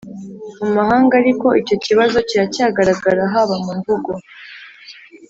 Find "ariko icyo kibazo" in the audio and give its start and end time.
1.21-2.17